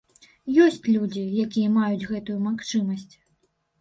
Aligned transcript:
Ёсць 0.63 0.87
людзі, 0.93 1.25
якія 1.45 1.69
маюць 1.77 2.09
гэтую 2.13 2.39
магчымасць. 2.47 3.13